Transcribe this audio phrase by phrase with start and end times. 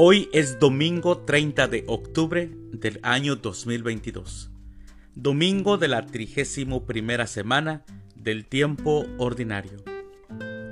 [0.00, 4.48] Hoy es domingo 30 de octubre del año 2022,
[5.16, 9.72] domingo de la trigésimo primera semana del tiempo ordinario.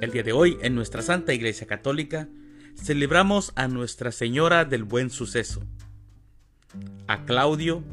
[0.00, 2.30] El día de hoy, en nuestra Santa Iglesia Católica,
[2.76, 5.60] celebramos a Nuestra Señora del Buen Suceso,
[7.06, 7.84] a Claudio,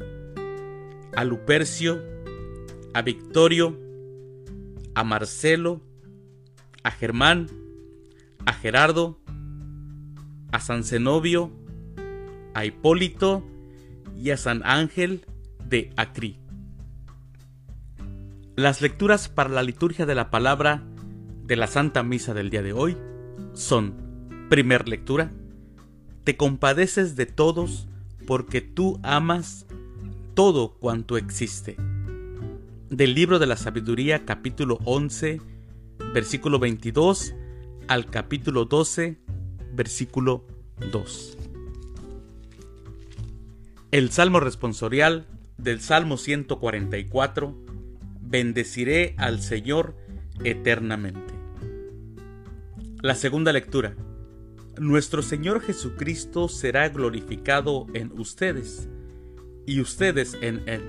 [1.14, 2.02] a Lupercio,
[2.94, 3.78] a Victorio,
[4.94, 5.82] a Marcelo,
[6.82, 7.50] a Germán,
[8.46, 9.20] a Gerardo,
[10.52, 11.50] a San Zenobio,
[12.54, 13.44] a Hipólito
[14.16, 15.26] y a San Ángel
[15.68, 16.38] de Acri.
[18.56, 20.82] Las lecturas para la liturgia de la palabra
[21.44, 22.96] de la Santa Misa del día de hoy
[23.52, 23.94] son,
[24.48, 25.30] primer lectura,
[26.24, 27.88] te compadeces de todos
[28.26, 29.66] porque tú amas
[30.34, 31.76] todo cuanto existe.
[32.90, 35.40] Del libro de la sabiduría capítulo 11,
[36.12, 37.34] versículo 22
[37.86, 39.18] al capítulo 12,
[39.78, 40.44] versículo
[40.90, 41.38] 2.
[43.92, 45.26] El Salmo responsorial
[45.56, 47.56] del Salmo 144,
[48.20, 49.96] Bendeciré al Señor
[50.42, 51.32] eternamente.
[53.00, 53.94] La segunda lectura.
[54.78, 58.88] Nuestro Señor Jesucristo será glorificado en ustedes
[59.64, 60.82] y ustedes en Él.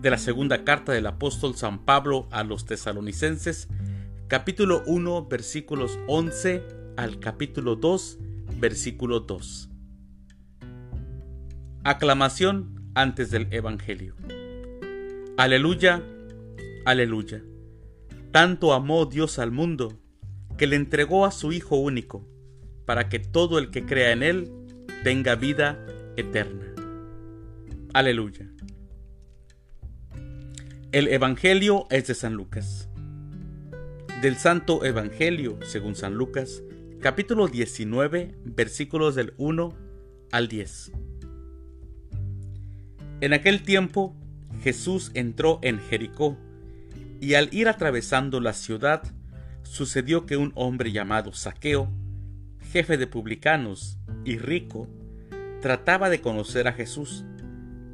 [0.00, 3.68] De la segunda carta del apóstol San Pablo a los tesalonicenses,
[4.28, 8.18] capítulo 1, versículos 11 al capítulo 2,
[8.58, 9.70] versículo 2.
[11.82, 14.14] Aclamación antes del Evangelio.
[15.38, 16.02] Aleluya,
[16.84, 17.42] aleluya.
[18.32, 19.98] Tanto amó Dios al mundo,
[20.58, 22.28] que le entregó a su Hijo único,
[22.84, 24.52] para que todo el que crea en Él
[25.02, 25.82] tenga vida
[26.18, 26.66] eterna.
[27.94, 28.46] Aleluya.
[30.92, 32.90] El Evangelio es de San Lucas.
[34.20, 36.62] Del Santo Evangelio, según San Lucas,
[37.00, 39.74] capítulo 19, versículos del 1
[40.32, 40.92] al 10.
[43.22, 44.14] En aquel tiempo
[44.62, 46.36] Jesús entró en Jericó,
[47.18, 49.02] y al ir atravesando la ciudad,
[49.62, 51.88] sucedió que un hombre llamado Saqueo,
[52.70, 54.86] jefe de publicanos y rico,
[55.62, 57.24] trataba de conocer a Jesús,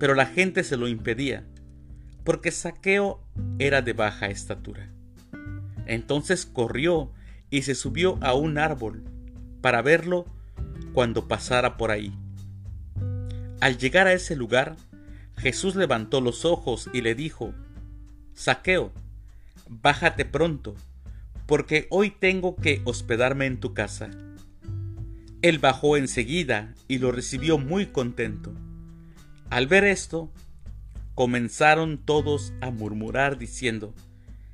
[0.01, 1.45] pero la gente se lo impedía,
[2.25, 3.23] porque Saqueo
[3.61, 4.91] era de baja estatura.
[5.87, 7.13] Entonces corrió
[7.51, 9.05] y se subió a un árbol
[9.61, 10.27] para verlo
[10.93, 12.13] cuando pasara por ahí.
[13.61, 14.77] Al llegar a ese lugar,
[15.37, 17.55] Jesús levantó los ojos y le dijo,
[18.35, 18.93] Saqueo,
[19.69, 20.75] bájate pronto,
[21.47, 24.11] porque hoy tengo que hospedarme en tu casa.
[25.43, 28.53] Él bajó enseguida y lo recibió muy contento.
[29.51, 30.31] Al ver esto,
[31.15, 33.95] comenzaron todos a murmurar diciendo,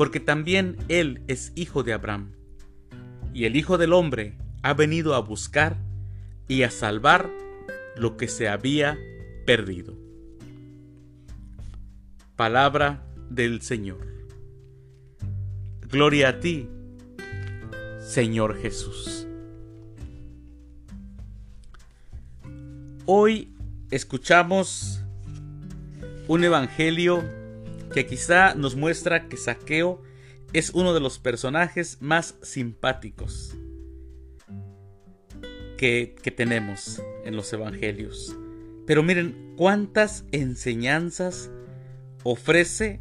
[0.00, 2.32] porque también él es hijo de Abraham.
[3.34, 5.76] Y el Hijo del Hombre ha venido a buscar
[6.48, 7.30] y a salvar
[7.96, 8.98] lo que se había
[9.44, 9.98] perdido.
[12.34, 14.06] Palabra del Señor.
[15.82, 16.66] Gloria a ti,
[18.00, 19.26] Señor Jesús.
[23.04, 23.54] Hoy
[23.90, 25.02] escuchamos
[26.26, 27.22] un evangelio
[27.92, 30.02] que quizá nos muestra que Saqueo
[30.52, 33.56] es uno de los personajes más simpáticos
[35.76, 38.36] que, que tenemos en los evangelios.
[38.86, 41.50] Pero miren cuántas enseñanzas
[42.22, 43.00] ofrece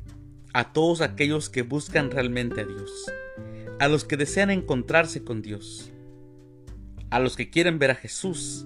[0.54, 3.12] a todos aquellos que buscan realmente a Dios,
[3.80, 5.92] a los que desean encontrarse con Dios,
[7.10, 8.66] a los que quieren ver a Jesús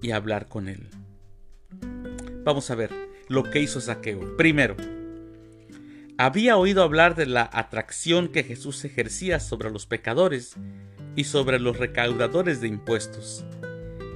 [0.00, 0.88] y hablar con Él.
[2.44, 2.90] Vamos a ver
[3.28, 4.36] lo que hizo Saqueo.
[4.36, 4.76] Primero,
[6.24, 10.54] había oído hablar de la atracción que Jesús ejercía sobre los pecadores
[11.16, 13.44] y sobre los recaudadores de impuestos,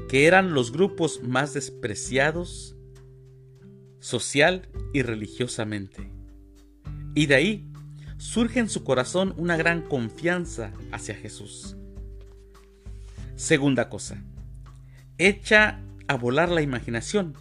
[0.09, 2.77] que eran los grupos más despreciados
[3.99, 6.13] social y religiosamente.
[7.17, 7.73] Y de ahí
[8.19, 11.77] surge en su corazón una gran confianza hacia Jesús.
[13.35, 14.23] Segunda cosa,
[15.19, 17.35] echa a volar la imaginación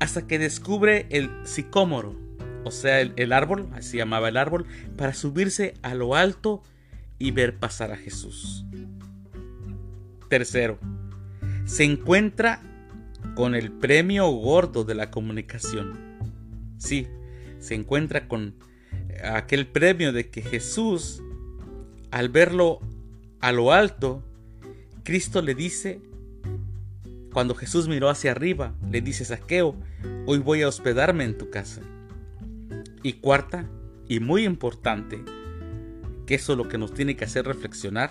[0.00, 2.14] hasta que descubre el sicómoro
[2.64, 4.66] o sea, el, árbol, así llamaba el árbol,
[4.96, 6.62] para subirse a lo alto
[7.18, 8.64] y ver pasar a Jesús.
[10.28, 10.78] Tercero,
[11.64, 12.60] se encuentra
[13.34, 15.98] con el premio gordo de la comunicación.
[16.78, 17.06] Sí,
[17.58, 18.54] se encuentra con
[19.24, 21.22] aquel premio de que Jesús,
[22.10, 22.80] al verlo
[23.40, 24.22] a lo alto,
[25.04, 26.00] Cristo le dice,
[27.32, 29.74] cuando Jesús miró hacia arriba, le dice Saqueo,
[30.26, 31.82] hoy voy a hospedarme en tu casa.
[33.02, 33.68] Y cuarta,
[34.08, 35.24] y muy importante,
[36.26, 38.10] que eso es lo que nos tiene que hacer reflexionar,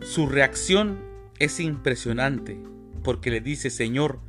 [0.00, 0.98] su reacción
[1.38, 2.60] es impresionante,
[3.02, 4.20] porque le dice, Señor,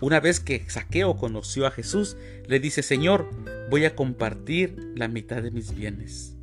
[0.00, 2.16] una vez que Saqueo conoció a Jesús,
[2.46, 3.28] le dice, Señor,
[3.70, 6.36] voy a compartir la mitad de mis bienes,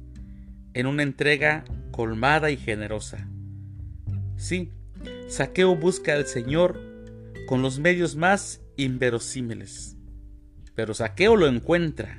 [0.74, 3.28] en una entrega colmada y generosa.
[4.38, 4.72] Sí,
[5.28, 6.80] Saqueo busca al Señor
[7.48, 9.97] con los medios más inverosímiles.
[10.77, 12.18] Pero Saqueo lo encuentra,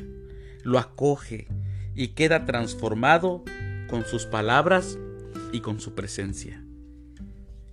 [0.65, 1.47] lo acoge
[1.95, 3.45] y queda transformado
[3.89, 4.99] con sus palabras
[5.53, 6.63] y con su presencia.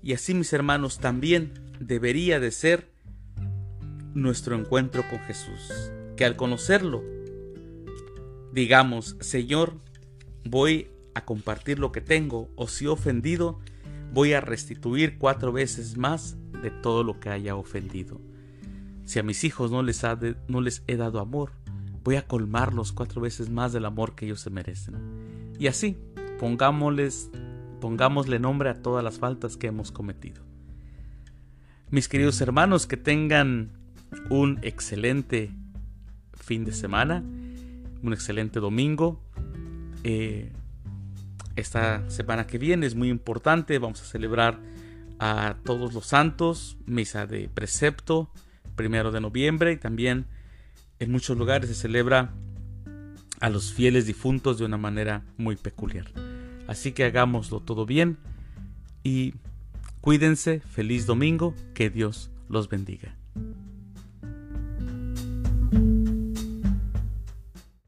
[0.03, 2.87] Y así mis hermanos también debería de ser
[4.13, 7.03] nuestro encuentro con Jesús, que al conocerlo
[8.53, 9.73] digamos, Señor,
[10.43, 13.59] voy a compartir lo que tengo, o si he ofendido,
[14.13, 18.21] voy a restituir cuatro veces más de todo lo que haya ofendido.
[19.05, 20.03] Si a mis hijos no les,
[20.47, 21.51] no les he dado amor,
[22.03, 24.95] voy a colmarlos cuatro veces más del amor que ellos se merecen.
[25.59, 25.97] Y así,
[26.39, 27.29] pongámosles,
[27.79, 30.43] pongámosle nombre a todas las faltas que hemos cometido.
[31.89, 33.71] Mis queridos hermanos, que tengan
[34.29, 35.51] un excelente
[36.33, 37.23] fin de semana,
[38.01, 39.21] un excelente domingo.
[40.03, 40.51] Eh,
[41.55, 43.77] esta semana que viene es muy importante.
[43.79, 44.59] Vamos a celebrar
[45.19, 48.29] a todos los santos, misa de precepto,
[48.75, 50.25] primero de noviembre, y también
[50.99, 52.33] en muchos lugares se celebra
[53.39, 56.07] a los fieles difuntos de una manera muy peculiar.
[56.67, 58.17] Así que hagámoslo todo bien
[59.03, 59.35] y
[60.01, 63.15] cuídense, feliz domingo, que Dios los bendiga.